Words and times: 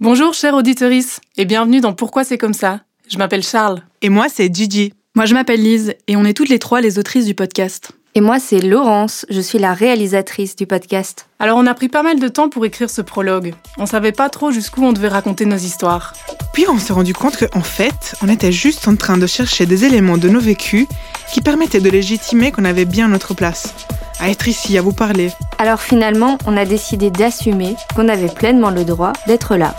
Bonjour, 0.00 0.32
chère 0.32 0.54
auditorice, 0.54 1.20
et 1.36 1.44
bienvenue 1.44 1.80
dans 1.80 1.92
Pourquoi 1.92 2.22
c'est 2.22 2.38
comme 2.38 2.54
ça? 2.54 2.82
Je 3.08 3.18
m'appelle 3.18 3.42
Charles. 3.42 3.82
Et 4.00 4.10
moi, 4.10 4.26
c'est 4.32 4.54
Gigi. 4.54 4.92
Moi, 5.16 5.26
je 5.26 5.34
m'appelle 5.34 5.60
Lise, 5.60 5.94
et 6.06 6.14
on 6.14 6.24
est 6.24 6.34
toutes 6.34 6.50
les 6.50 6.60
trois 6.60 6.80
les 6.80 7.00
autrices 7.00 7.24
du 7.24 7.34
podcast. 7.34 7.90
Et 8.14 8.20
moi, 8.20 8.38
c'est 8.38 8.60
Laurence, 8.60 9.26
je 9.28 9.40
suis 9.40 9.58
la 9.58 9.74
réalisatrice 9.74 10.54
du 10.54 10.68
podcast. 10.68 11.26
Alors, 11.40 11.58
on 11.58 11.66
a 11.66 11.74
pris 11.74 11.88
pas 11.88 12.04
mal 12.04 12.20
de 12.20 12.28
temps 12.28 12.48
pour 12.48 12.64
écrire 12.64 12.90
ce 12.90 13.02
prologue. 13.02 13.54
On 13.76 13.86
savait 13.86 14.12
pas 14.12 14.28
trop 14.28 14.52
jusqu'où 14.52 14.84
on 14.84 14.92
devait 14.92 15.08
raconter 15.08 15.46
nos 15.46 15.56
histoires. 15.56 16.12
Puis 16.52 16.66
on 16.68 16.78
s'est 16.78 16.92
rendu 16.92 17.12
compte 17.12 17.36
qu'en 17.36 17.62
fait, 17.62 18.14
on 18.22 18.28
était 18.28 18.52
juste 18.52 18.86
en 18.86 18.94
train 18.94 19.18
de 19.18 19.26
chercher 19.26 19.66
des 19.66 19.84
éléments 19.84 20.16
de 20.16 20.28
nos 20.28 20.40
vécus 20.40 20.86
qui 21.32 21.40
permettaient 21.40 21.80
de 21.80 21.90
légitimer 21.90 22.52
qu'on 22.52 22.64
avait 22.64 22.84
bien 22.84 23.08
notre 23.08 23.34
place, 23.34 23.74
à 24.20 24.30
être 24.30 24.48
ici, 24.48 24.76
à 24.78 24.82
vous 24.82 24.92
parler. 24.92 25.30
Alors 25.58 25.80
finalement, 25.80 26.38
on 26.46 26.56
a 26.56 26.64
décidé 26.64 27.10
d'assumer 27.10 27.76
qu'on 27.94 28.08
avait 28.08 28.28
pleinement 28.28 28.70
le 28.70 28.84
droit 28.84 29.12
d'être 29.26 29.56
là. 29.56 29.74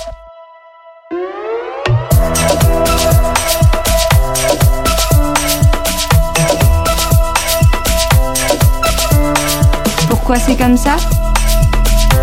Pourquoi 10.10 10.38
c'est 10.38 10.58
comme 10.58 10.78
ça? 10.78 10.98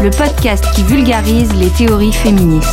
Le 0.03 0.11
podcast 0.11 0.65
qui 0.75 0.83
vulgarise 0.85 1.53
les 1.55 1.71
théories 1.71 2.13
féministes. 2.13 2.69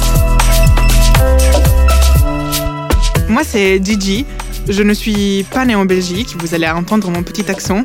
Moi, 3.29 3.43
c'est 3.43 3.83
Gigi. 3.83 4.25
Je 4.69 4.83
ne 4.83 4.93
suis 4.93 5.43
pas 5.51 5.65
née 5.65 5.75
en 5.75 5.85
Belgique, 5.85 6.35
vous 6.39 6.53
allez 6.53 6.69
entendre 6.69 7.09
mon 7.09 7.23
petit 7.23 7.49
accent, 7.49 7.83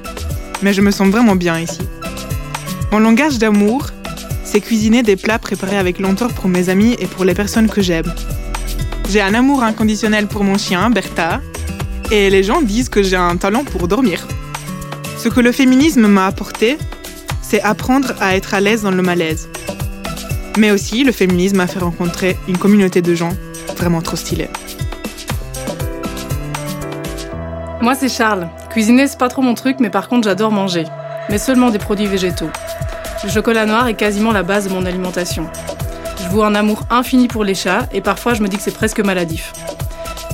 mais 0.62 0.72
je 0.72 0.80
me 0.80 0.90
sens 0.90 1.08
vraiment 1.08 1.36
bien 1.36 1.58
ici. 1.58 1.80
Mon 2.92 2.98
langage 2.98 3.38
d'amour, 3.38 3.88
c'est 4.44 4.60
cuisiner 4.60 5.02
des 5.02 5.16
plats 5.16 5.38
préparés 5.38 5.76
avec 5.76 5.98
lenteur 5.98 6.32
pour 6.32 6.48
mes 6.48 6.68
amis 6.68 6.96
et 6.98 7.06
pour 7.06 7.24
les 7.24 7.34
personnes 7.34 7.68
que 7.68 7.82
j'aime. 7.82 8.12
J'ai 9.10 9.20
un 9.20 9.34
amour 9.34 9.62
inconditionnel 9.62 10.26
pour 10.26 10.44
mon 10.44 10.58
chien, 10.58 10.90
Bertha, 10.90 11.40
et 12.10 12.30
les 12.30 12.42
gens 12.42 12.62
disent 12.62 12.88
que 12.88 13.02
j'ai 13.02 13.16
un 13.16 13.36
talent 13.36 13.64
pour 13.64 13.88
dormir. 13.88 14.26
Ce 15.18 15.28
que 15.28 15.40
le 15.40 15.52
féminisme 15.52 16.06
m'a 16.06 16.26
apporté, 16.26 16.78
c'est 17.42 17.60
apprendre 17.62 18.14
à 18.20 18.36
être 18.36 18.54
à 18.54 18.60
l'aise 18.60 18.82
dans 18.82 18.90
le 18.90 19.02
malaise. 19.02 19.48
Mais 20.58 20.70
aussi, 20.70 21.04
le 21.04 21.12
féminisme 21.12 21.56
m'a 21.56 21.66
fait 21.66 21.78
rencontrer 21.78 22.36
une 22.48 22.58
communauté 22.58 23.02
de 23.02 23.14
gens 23.14 23.32
vraiment 23.76 24.02
trop 24.02 24.16
stylés. 24.16 24.48
Moi, 27.80 27.94
c'est 27.94 28.08
Charles. 28.08 28.48
Cuisiner, 28.70 29.06
c'est 29.06 29.18
pas 29.18 29.28
trop 29.28 29.42
mon 29.42 29.54
truc, 29.54 29.78
mais 29.80 29.90
par 29.90 30.08
contre, 30.08 30.28
j'adore 30.28 30.52
manger. 30.52 30.84
Mais 31.30 31.38
seulement 31.38 31.70
des 31.70 31.78
produits 31.78 32.06
végétaux. 32.06 32.50
Le 33.24 33.30
chocolat 33.30 33.66
noir 33.66 33.88
est 33.88 33.94
quasiment 33.94 34.30
la 34.30 34.42
base 34.42 34.68
de 34.68 34.72
mon 34.72 34.84
alimentation. 34.84 35.48
Je 36.22 36.28
voue 36.28 36.42
un 36.42 36.54
amour 36.54 36.82
infini 36.90 37.28
pour 37.28 37.44
les 37.44 37.54
chats, 37.54 37.88
et 37.92 38.00
parfois, 38.00 38.34
je 38.34 38.42
me 38.42 38.48
dis 38.48 38.56
que 38.56 38.62
c'est 38.62 38.74
presque 38.74 39.00
maladif. 39.00 39.52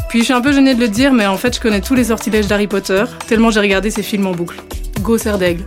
Puis 0.09 0.21
je 0.21 0.25
suis 0.25 0.33
un 0.33 0.41
peu 0.41 0.53
gênée 0.53 0.75
de 0.75 0.81
le 0.81 0.89
dire, 0.89 1.13
mais 1.13 1.27
en 1.27 1.37
fait, 1.37 1.55
je 1.55 1.61
connais 1.61 1.81
tous 1.81 1.95
les 1.95 2.05
sortilèges 2.05 2.47
d'Harry 2.47 2.67
Potter, 2.67 3.05
tellement 3.27 3.51
j'ai 3.51 3.61
regardé 3.61 3.91
ces 3.91 4.03
films 4.03 4.27
en 4.27 4.33
boucle. 4.33 4.61
Go 5.01 5.17
d'aigle. 5.17 5.65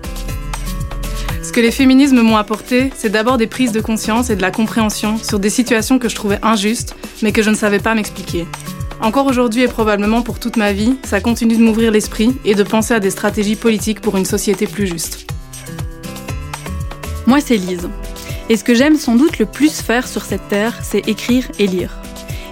Ce 1.44 1.52
que 1.52 1.62
les 1.62 1.72
féminismes 1.72 2.22
m'ont 2.22 2.38
apporté, 2.38 2.92
c'est 2.96 3.10
d'abord 3.10 3.38
des 3.38 3.48
prises 3.48 3.72
de 3.72 3.82
conscience 3.82 4.30
et 4.30 4.36
de 4.36 4.42
la 4.42 4.52
compréhension 4.52 5.18
sur 5.18 5.40
des 5.40 5.50
situations 5.50 6.00
que 6.00 6.10
je 6.10 6.16
trouvais 6.16 6.40
injustes, 6.44 6.96
mais 7.22 7.32
que 7.32 7.42
je 7.42 7.50
ne 7.50 7.56
savais 7.56 7.80
pas 7.80 7.96
m'expliquer. 7.96 8.46
Encore 9.02 9.28
aujourd'hui 9.28 9.62
et 9.62 9.68
probablement 9.68 10.24
pour 10.24 10.40
toute 10.40 10.58
ma 10.58 10.74
vie, 10.74 10.98
ça 11.04 11.22
continue 11.22 11.56
de 11.56 11.62
m'ouvrir 11.62 11.92
l'esprit 11.92 12.36
et 12.46 12.56
de 12.56 12.64
penser 12.64 12.96
à 12.96 13.00
des 13.00 13.12
stratégies 13.12 13.56
politiques 13.56 14.02
pour 14.02 14.18
une 14.18 14.26
société 14.26 14.66
plus 14.66 14.88
juste. 14.88 15.32
Moi, 17.28 17.40
c'est 17.40 17.58
Lise. 17.58 17.90
Et 18.50 18.58
ce 18.58 18.64
que 18.64 18.74
j'aime 18.74 18.96
sans 18.96 19.16
doute 19.16 19.38
le 19.38 19.46
plus 19.46 19.82
faire 19.82 20.08
sur 20.08 20.24
cette 20.24 20.48
terre, 20.48 20.74
c'est 20.82 21.08
écrire 21.08 21.46
et 21.60 21.68
lire. 21.68 21.98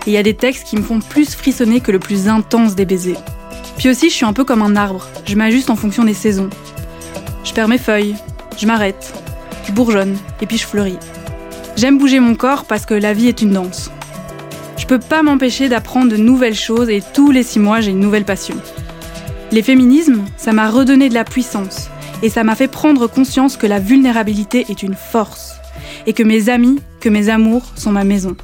Et 0.06 0.12
il 0.12 0.14
y 0.14 0.18
a 0.18 0.24
des 0.24 0.36
textes 0.36 0.68
qui 0.68 0.76
me 0.76 0.84
font 0.84 1.00
plus 1.00 1.34
frissonner 1.34 1.80
que 1.80 1.92
le 1.92 2.00
plus 2.00 2.28
intense 2.28 2.76
des 2.76 2.86
baisers. 2.86 3.18
Puis 3.78 3.90
aussi, 3.90 4.10
je 4.10 4.16
suis 4.16 4.26
un 4.26 4.34
peu 4.34 4.44
comme 4.44 4.62
un 4.62 4.76
arbre, 4.76 5.08
je 5.26 5.36
m'ajuste 5.36 5.70
en 5.70 5.76
fonction 5.76 6.04
des 6.04 6.14
saisons. 6.14 6.50
Je 7.44 7.54
perds 7.54 7.68
mes 7.68 7.78
feuilles, 7.78 8.16
je 8.58 8.68
m'arrête, 8.68 9.14
je 9.66 9.72
bourgeonne, 9.72 10.16
et 10.42 10.46
puis 10.46 10.58
je 10.58 10.66
fleuris. 10.66 11.00
J'aime 11.76 11.98
bouger 11.98 12.20
mon 12.20 12.36
corps 12.36 12.66
parce 12.66 12.86
que 12.86 12.94
la 12.94 13.14
vie 13.14 13.28
est 13.28 13.42
une 13.42 13.52
danse. 13.52 13.90
Je 14.86 14.90
peux 14.90 15.00
pas 15.00 15.24
m'empêcher 15.24 15.68
d'apprendre 15.68 16.12
de 16.12 16.16
nouvelles 16.16 16.54
choses 16.54 16.90
et 16.90 17.02
tous 17.12 17.32
les 17.32 17.42
six 17.42 17.58
mois 17.58 17.82
j'ai 17.82 17.90
une 17.90 18.00
nouvelle 18.00 18.24
passion. 18.24 18.56
Les 19.52 19.64
féminismes, 19.64 20.24
ça 20.38 20.54
m'a 20.54 20.70
redonné 20.70 21.10
de 21.10 21.16
la 21.16 21.24
puissance 21.24 21.90
et 22.22 22.30
ça 22.30 22.44
m'a 22.44 22.54
fait 22.54 22.68
prendre 22.68 23.08
conscience 23.08 23.58
que 23.58 23.66
la 23.66 23.80
vulnérabilité 23.80 24.64
est 24.70 24.84
une 24.84 24.94
force 24.94 25.56
et 26.06 26.14
que 26.14 26.22
mes 26.22 26.50
amis, 26.50 26.78
que 27.00 27.10
mes 27.10 27.30
amours 27.30 27.64
sont 27.76 27.92
ma 27.92 28.04
maison. 28.04 28.38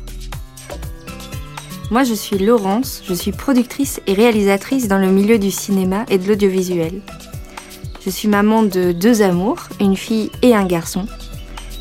Moi 1.91 2.03
je 2.03 2.15
suis 2.15 2.39
Laurence, 2.39 3.03
je 3.07 3.13
suis 3.13 3.33
productrice 3.33 4.01
et 4.07 4.13
réalisatrice 4.13 4.87
dans 4.87 4.97
le 4.97 5.11
milieu 5.11 5.37
du 5.37 5.51
cinéma 5.51 6.07
et 6.09 6.17
de 6.17 6.27
l'audiovisuel. 6.27 7.03
Je 8.03 8.09
suis 8.09 8.27
maman 8.27 8.63
de 8.63 8.93
deux 8.93 9.21
amours, 9.21 9.67
une 9.79 9.95
fille 9.95 10.31
et 10.41 10.55
un 10.55 10.65
garçon, 10.65 11.05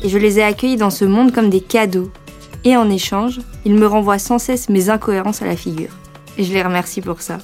et 0.03 0.09
je 0.09 0.19
les 0.19 0.37
ai 0.37 0.43
accueillis 0.43 0.77
dans 0.77 0.91
ce 0.91 1.05
monde 1.05 1.31
comme 1.31 1.49
des 1.49 1.61
cadeaux 1.61 2.11
et 2.63 2.77
en 2.77 2.89
échange, 2.89 3.39
ils 3.65 3.73
me 3.73 3.87
renvoient 3.87 4.19
sans 4.19 4.39
cesse 4.39 4.69
mes 4.69 4.89
incohérences 4.89 5.41
à 5.41 5.45
la 5.45 5.55
figure. 5.55 5.91
Et 6.37 6.43
je 6.43 6.53
les 6.53 6.63
remercie 6.63 7.01
pour 7.01 7.21
ça. 7.21 7.39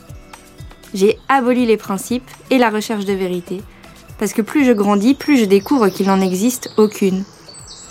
J'ai 0.94 1.18
aboli 1.28 1.66
les 1.66 1.78
principes 1.78 2.30
et 2.50 2.58
la 2.58 2.70
recherche 2.70 3.06
de 3.06 3.14
vérité, 3.14 3.62
parce 4.18 4.34
que 4.34 4.42
plus 4.42 4.66
je 4.66 4.72
grandis, 4.72 5.14
plus 5.14 5.38
je 5.38 5.46
découvre 5.46 5.90
qu'il 5.90 6.08
n'en 6.08 6.22
existe 6.22 6.72
aucune. 6.78 7.24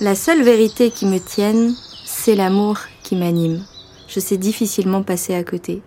La 0.01 0.15
seule 0.15 0.43
vérité 0.43 0.91
qui 0.91 1.07
me 1.07 1.19
tienne, 1.19 1.75
c'est 2.05 2.35
l'amour 2.35 2.79
qui 3.03 3.17
m'anime. 3.17 3.65
Je 4.09 4.21
sais 4.21 4.37
difficilement 4.37 5.03
passer 5.03 5.35
à 5.35 5.45
côté. 5.45 5.83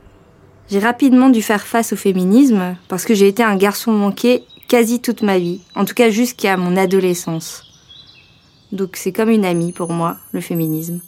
J'ai 0.69 0.79
rapidement 0.79 1.29
dû 1.29 1.41
faire 1.41 1.65
face 1.65 1.93
au 1.93 1.95
féminisme 1.95 2.75
parce 2.87 3.05
que 3.05 3.15
j'ai 3.15 3.27
été 3.27 3.41
un 3.41 3.55
garçon 3.55 3.91
manqué 3.91 4.43
quasi 4.67 4.99
toute 4.99 5.23
ma 5.23 5.39
vie, 5.39 5.61
en 5.75 5.83
tout 5.83 5.95
cas 5.95 6.11
jusqu'à 6.11 6.57
mon 6.57 6.77
adolescence. 6.77 7.63
Donc 8.71 8.95
c'est 8.95 9.11
comme 9.11 9.29
une 9.29 9.45
amie 9.45 9.71
pour 9.71 9.91
moi, 9.91 10.17
le 10.31 10.41
féminisme. 10.41 10.99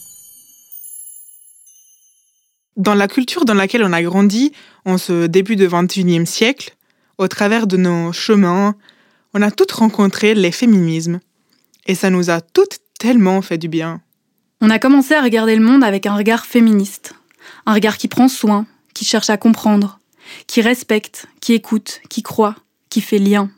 Dans 2.78 2.96
la 2.96 3.08
culture 3.08 3.46
dans 3.46 3.54
laquelle 3.54 3.84
on 3.84 3.92
a 3.92 4.02
grandi 4.02 4.54
en 4.86 4.98
ce 4.98 5.28
début 5.28 5.56
du 5.56 5.68
XXIe 5.68 6.26
siècle, 6.26 6.76
au 7.18 7.28
travers 7.28 7.68
de 7.68 7.78
nos 7.78 8.14
chemins, 8.14 8.76
on 9.34 9.42
a 9.42 9.52
toutes 9.52 9.74
rencontré 9.74 10.34
les 10.34 10.52
féminismes. 10.52 11.20
Et 11.86 11.96
ça 11.96 12.10
nous 12.10 12.30
a 12.30 12.42
toutes 12.42 12.80
tellement 13.00 13.42
fait 13.42 13.58
du 13.58 13.68
bien. 13.68 14.02
On 14.62 14.70
a 14.70 14.80
commencé 14.80 15.14
à 15.14 15.22
regarder 15.22 15.56
le 15.56 15.64
monde 15.64 15.84
avec 15.84 16.06
un 16.06 16.16
regard 16.16 16.46
féministe. 16.46 17.14
Un 17.66 17.74
regard 17.74 17.98
qui 17.98 18.08
prend 18.08 18.28
soin, 18.28 18.66
qui 18.94 19.06
cherche 19.06 19.30
à 19.30 19.38
comprendre, 19.38 20.00
qui 20.48 20.62
respecte, 20.62 21.28
qui 21.42 21.54
écoute, 21.54 22.02
qui 22.10 22.24
croit, 22.24 22.56
qui 22.90 23.02
fait 23.02 23.18
lien. 23.18 23.50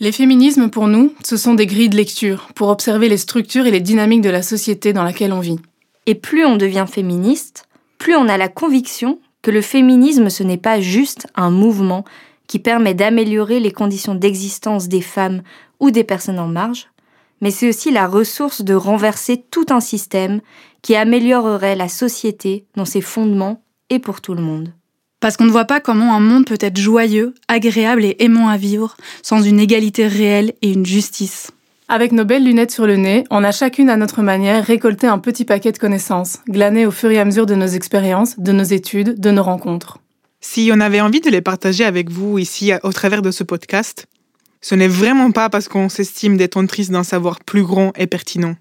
Les 0.00 0.12
féminismes, 0.12 0.70
pour 0.70 0.86
nous, 0.86 1.12
ce 1.22 1.36
sont 1.36 1.54
des 1.54 1.66
grilles 1.66 1.88
de 1.88 1.96
lecture 1.96 2.48
pour 2.54 2.68
observer 2.68 3.08
les 3.08 3.16
structures 3.18 3.66
et 3.66 3.70
les 3.70 3.80
dynamiques 3.80 4.22
de 4.22 4.30
la 4.30 4.42
société 4.42 4.92
dans 4.92 5.04
laquelle 5.04 5.32
on 5.32 5.40
vit. 5.40 5.58
Et 6.06 6.14
plus 6.14 6.46
on 6.46 6.56
devient 6.56 6.86
féministe, 6.90 7.67
plus 7.98 8.16
on 8.16 8.28
a 8.28 8.36
la 8.36 8.48
conviction 8.48 9.20
que 9.42 9.50
le 9.50 9.60
féminisme, 9.60 10.30
ce 10.30 10.42
n'est 10.42 10.56
pas 10.56 10.80
juste 10.80 11.26
un 11.34 11.50
mouvement 11.50 12.04
qui 12.46 12.58
permet 12.58 12.94
d'améliorer 12.94 13.60
les 13.60 13.72
conditions 13.72 14.14
d'existence 14.14 14.88
des 14.88 15.02
femmes 15.02 15.42
ou 15.80 15.90
des 15.90 16.04
personnes 16.04 16.38
en 16.38 16.48
marge, 16.48 16.88
mais 17.40 17.50
c'est 17.50 17.68
aussi 17.68 17.90
la 17.90 18.06
ressource 18.06 18.62
de 18.62 18.74
renverser 18.74 19.44
tout 19.50 19.66
un 19.70 19.80
système 19.80 20.40
qui 20.82 20.96
améliorerait 20.96 21.76
la 21.76 21.88
société 21.88 22.66
dans 22.74 22.84
ses 22.84 23.00
fondements 23.00 23.62
et 23.90 23.98
pour 23.98 24.20
tout 24.20 24.34
le 24.34 24.42
monde. 24.42 24.72
Parce 25.20 25.36
qu'on 25.36 25.44
ne 25.44 25.50
voit 25.50 25.64
pas 25.64 25.80
comment 25.80 26.14
un 26.14 26.20
monde 26.20 26.46
peut 26.46 26.58
être 26.60 26.78
joyeux, 26.78 27.34
agréable 27.48 28.04
et 28.04 28.16
aimant 28.20 28.48
à 28.48 28.56
vivre 28.56 28.96
sans 29.22 29.42
une 29.42 29.58
égalité 29.58 30.06
réelle 30.06 30.54
et 30.62 30.72
une 30.72 30.86
justice. 30.86 31.50
Avec 31.90 32.12
nos 32.12 32.26
belles 32.26 32.44
lunettes 32.44 32.70
sur 32.70 32.86
le 32.86 32.96
nez, 32.96 33.24
on 33.30 33.42
a 33.42 33.50
chacune 33.50 33.88
à 33.88 33.96
notre 33.96 34.20
manière 34.20 34.62
récolté 34.62 35.06
un 35.06 35.18
petit 35.18 35.46
paquet 35.46 35.72
de 35.72 35.78
connaissances, 35.78 36.40
glanées 36.46 36.84
au 36.84 36.90
fur 36.90 37.10
et 37.10 37.18
à 37.18 37.24
mesure 37.24 37.46
de 37.46 37.54
nos 37.54 37.66
expériences, 37.66 38.38
de 38.38 38.52
nos 38.52 38.62
études, 38.62 39.18
de 39.18 39.30
nos 39.30 39.42
rencontres. 39.42 39.96
Si 40.42 40.70
on 40.70 40.80
avait 40.80 41.00
envie 41.00 41.22
de 41.22 41.30
les 41.30 41.40
partager 41.40 41.86
avec 41.86 42.10
vous 42.10 42.38
ici 42.38 42.72
au 42.82 42.92
travers 42.92 43.22
de 43.22 43.30
ce 43.30 43.42
podcast, 43.42 44.06
ce 44.60 44.74
n'est 44.74 44.86
vraiment 44.86 45.30
pas 45.30 45.48
parce 45.48 45.68
qu'on 45.68 45.88
s'estime 45.88 46.36
détentrice 46.36 46.90
d'un 46.90 47.04
savoir 47.04 47.40
plus 47.40 47.62
grand 47.62 47.96
et 47.96 48.06
pertinent. 48.06 48.56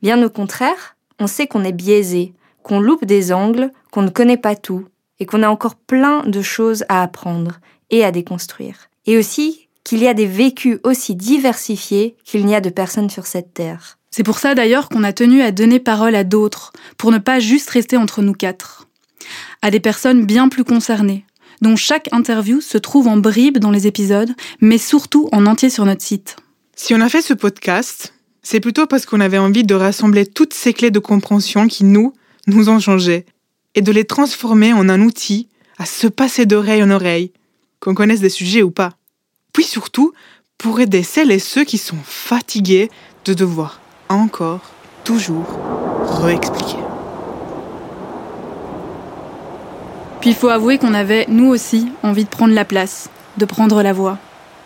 Bien 0.00 0.22
au 0.22 0.30
contraire, 0.30 0.96
on 1.18 1.26
sait 1.26 1.48
qu'on 1.48 1.64
est 1.64 1.72
biaisé, 1.72 2.32
qu'on 2.62 2.78
loupe 2.78 3.04
des 3.04 3.32
angles, 3.32 3.72
qu'on 3.90 4.02
ne 4.02 4.10
connaît 4.10 4.36
pas 4.36 4.54
tout, 4.54 4.86
et 5.18 5.26
qu'on 5.26 5.42
a 5.42 5.48
encore 5.48 5.74
plein 5.74 6.22
de 6.22 6.42
choses 6.42 6.84
à 6.88 7.02
apprendre 7.02 7.58
et 7.90 8.04
à 8.04 8.12
déconstruire. 8.12 8.88
Et 9.04 9.18
aussi 9.18 9.67
qu'il 9.88 10.00
y 10.00 10.08
a 10.08 10.12
des 10.12 10.26
vécus 10.26 10.80
aussi 10.84 11.16
diversifiés 11.16 12.14
qu'il 12.22 12.44
n'y 12.44 12.54
a 12.54 12.60
de 12.60 12.68
personnes 12.68 13.08
sur 13.08 13.24
cette 13.24 13.54
terre. 13.54 13.96
C'est 14.10 14.22
pour 14.22 14.38
ça 14.38 14.54
d'ailleurs 14.54 14.90
qu'on 14.90 15.02
a 15.02 15.14
tenu 15.14 15.40
à 15.40 15.50
donner 15.50 15.80
parole 15.80 16.14
à 16.14 16.24
d'autres, 16.24 16.72
pour 16.98 17.10
ne 17.10 17.16
pas 17.16 17.40
juste 17.40 17.70
rester 17.70 17.96
entre 17.96 18.20
nous 18.20 18.34
quatre. 18.34 18.86
À 19.62 19.70
des 19.70 19.80
personnes 19.80 20.26
bien 20.26 20.50
plus 20.50 20.64
concernées, 20.64 21.24
dont 21.62 21.74
chaque 21.74 22.10
interview 22.12 22.60
se 22.60 22.76
trouve 22.76 23.08
en 23.08 23.16
bribes 23.16 23.56
dans 23.56 23.70
les 23.70 23.86
épisodes, 23.86 24.34
mais 24.60 24.76
surtout 24.76 25.26
en 25.32 25.46
entier 25.46 25.70
sur 25.70 25.86
notre 25.86 26.02
site. 26.02 26.36
Si 26.76 26.94
on 26.94 27.00
a 27.00 27.08
fait 27.08 27.22
ce 27.22 27.32
podcast, 27.32 28.12
c'est 28.42 28.60
plutôt 28.60 28.86
parce 28.86 29.06
qu'on 29.06 29.20
avait 29.20 29.38
envie 29.38 29.64
de 29.64 29.74
rassembler 29.74 30.26
toutes 30.26 30.52
ces 30.52 30.74
clés 30.74 30.90
de 30.90 30.98
compréhension 30.98 31.66
qui, 31.66 31.84
nous, 31.84 32.12
nous 32.46 32.68
ont 32.68 32.78
changés 32.78 33.24
et 33.74 33.80
de 33.80 33.92
les 33.92 34.04
transformer 34.04 34.74
en 34.74 34.90
un 34.90 35.00
outil 35.00 35.48
à 35.78 35.86
se 35.86 36.08
passer 36.08 36.44
d'oreille 36.44 36.82
en 36.82 36.90
oreille, 36.90 37.32
qu'on 37.80 37.94
connaisse 37.94 38.20
des 38.20 38.28
sujets 38.28 38.62
ou 38.62 38.70
pas. 38.70 38.97
Puis 39.58 39.66
surtout, 39.66 40.12
pour 40.56 40.78
aider 40.78 41.02
celles 41.02 41.32
et 41.32 41.40
ceux 41.40 41.64
qui 41.64 41.78
sont 41.78 41.98
fatigués 42.04 42.92
de 43.24 43.34
devoir 43.34 43.80
encore, 44.08 44.60
toujours, 45.02 45.46
réexpliquer. 46.22 46.76
Puis 50.20 50.30
il 50.30 50.36
faut 50.36 50.48
avouer 50.48 50.78
qu'on 50.78 50.94
avait, 50.94 51.26
nous 51.28 51.48
aussi, 51.48 51.88
envie 52.04 52.22
de 52.22 52.28
prendre 52.28 52.54
la 52.54 52.64
place, 52.64 53.10
de 53.36 53.44
prendre 53.46 53.82
la 53.82 53.92
voix. 53.92 54.18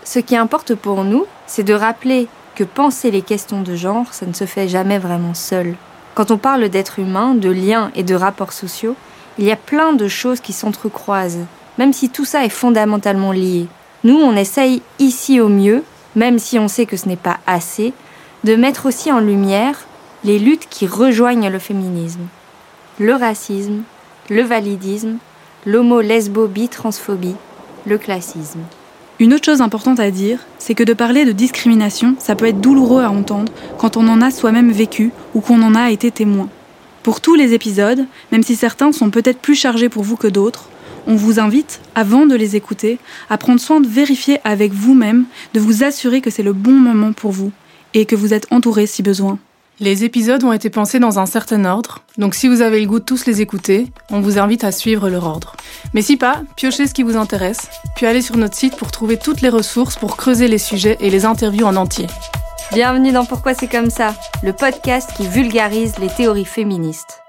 Ce 0.04 0.18
qui 0.18 0.36
importe 0.36 0.74
pour 0.74 1.04
nous, 1.04 1.24
c'est 1.46 1.64
de 1.64 1.72
rappeler 1.72 2.28
que 2.54 2.64
penser 2.64 3.10
les 3.10 3.22
questions 3.22 3.62
de 3.62 3.74
genre, 3.74 4.12
ça 4.12 4.26
ne 4.26 4.34
se 4.34 4.44
fait 4.44 4.68
jamais 4.68 4.98
vraiment 4.98 5.32
seul. 5.32 5.74
Quand 6.14 6.30
on 6.30 6.36
parle 6.36 6.68
d'être 6.68 6.98
humain, 6.98 7.34
de 7.34 7.48
liens 7.48 7.90
et 7.94 8.02
de 8.02 8.14
rapports 8.14 8.52
sociaux, 8.52 8.94
il 9.38 9.46
y 9.46 9.52
a 9.52 9.56
plein 9.56 9.94
de 9.94 10.06
choses 10.06 10.40
qui 10.40 10.52
s'entrecroisent, 10.52 11.46
même 11.78 11.94
si 11.94 12.10
tout 12.10 12.26
ça 12.26 12.44
est 12.44 12.50
fondamentalement 12.50 13.32
lié. 13.32 13.68
Nous, 14.04 14.16
on 14.16 14.36
essaye 14.36 14.82
ici 14.98 15.40
au 15.40 15.48
mieux, 15.48 15.84
même 16.16 16.38
si 16.38 16.58
on 16.58 16.68
sait 16.68 16.86
que 16.86 16.96
ce 16.96 17.08
n'est 17.08 17.16
pas 17.16 17.38
assez, 17.46 17.92
de 18.44 18.56
mettre 18.56 18.86
aussi 18.86 19.12
en 19.12 19.20
lumière 19.20 19.86
les 20.24 20.38
luttes 20.38 20.68
qui 20.68 20.86
rejoignent 20.86 21.48
le 21.48 21.58
féminisme. 21.58 22.26
Le 22.98 23.14
racisme, 23.14 23.82
le 24.28 24.42
validisme, 24.42 25.18
l'homo-lesbo-bi-transphobie, 25.66 27.36
le 27.86 27.98
classisme. 27.98 28.60
Une 29.20 29.34
autre 29.34 29.44
chose 29.44 29.60
importante 29.60 30.00
à 30.00 30.10
dire, 30.10 30.40
c'est 30.58 30.74
que 30.74 30.82
de 30.82 30.94
parler 30.94 31.24
de 31.24 31.32
discrimination, 31.32 32.16
ça 32.18 32.34
peut 32.34 32.46
être 32.46 32.60
douloureux 32.60 33.04
à 33.04 33.10
entendre 33.10 33.52
quand 33.78 33.96
on 33.96 34.08
en 34.08 34.20
a 34.20 34.30
soi-même 34.32 34.72
vécu 34.72 35.12
ou 35.34 35.40
qu'on 35.40 35.62
en 35.62 35.76
a 35.76 35.90
été 35.90 36.10
témoin. 36.10 36.48
Pour 37.04 37.20
tous 37.20 37.34
les 37.34 37.52
épisodes, 37.52 38.06
même 38.32 38.42
si 38.42 38.56
certains 38.56 38.90
sont 38.90 39.10
peut-être 39.10 39.38
plus 39.38 39.54
chargés 39.54 39.88
pour 39.88 40.02
vous 40.02 40.16
que 40.16 40.28
d'autres, 40.28 40.68
on 41.06 41.16
vous 41.16 41.40
invite, 41.40 41.80
avant 41.94 42.26
de 42.26 42.34
les 42.34 42.56
écouter, 42.56 42.98
à 43.30 43.38
prendre 43.38 43.60
soin 43.60 43.80
de 43.80 43.88
vérifier 43.88 44.38
avec 44.44 44.72
vous-même, 44.72 45.24
de 45.54 45.60
vous 45.60 45.84
assurer 45.84 46.20
que 46.20 46.30
c'est 46.30 46.42
le 46.42 46.52
bon 46.52 46.72
moment 46.72 47.12
pour 47.12 47.32
vous 47.32 47.52
et 47.94 48.06
que 48.06 48.16
vous 48.16 48.34
êtes 48.34 48.46
entouré 48.50 48.86
si 48.86 49.02
besoin. 49.02 49.38
Les 49.80 50.04
épisodes 50.04 50.44
ont 50.44 50.52
été 50.52 50.70
pensés 50.70 51.00
dans 51.00 51.18
un 51.18 51.26
certain 51.26 51.64
ordre, 51.64 52.04
donc 52.18 52.34
si 52.34 52.46
vous 52.46 52.60
avez 52.60 52.80
le 52.80 52.86
goût 52.86 53.00
de 53.00 53.04
tous 53.04 53.26
les 53.26 53.40
écouter, 53.40 53.86
on 54.10 54.20
vous 54.20 54.38
invite 54.38 54.64
à 54.64 54.70
suivre 54.70 55.08
leur 55.08 55.26
ordre. 55.26 55.56
Mais 55.94 56.02
si 56.02 56.16
pas, 56.16 56.42
piochez 56.56 56.86
ce 56.86 56.94
qui 56.94 57.02
vous 57.02 57.16
intéresse, 57.16 57.68
puis 57.96 58.06
allez 58.06 58.22
sur 58.22 58.36
notre 58.36 58.54
site 58.54 58.76
pour 58.76 58.90
trouver 58.90 59.16
toutes 59.16 59.40
les 59.40 59.48
ressources 59.48 59.96
pour 59.96 60.16
creuser 60.16 60.46
les 60.46 60.58
sujets 60.58 60.98
et 61.00 61.10
les 61.10 61.24
interviews 61.24 61.66
en 61.66 61.76
entier. 61.76 62.06
Bienvenue 62.72 63.12
dans 63.12 63.24
Pourquoi 63.24 63.54
c'est 63.54 63.66
comme 63.66 63.90
ça, 63.90 64.14
le 64.42 64.52
podcast 64.52 65.10
qui 65.16 65.26
vulgarise 65.26 65.98
les 65.98 66.08
théories 66.08 66.44
féministes. 66.44 67.21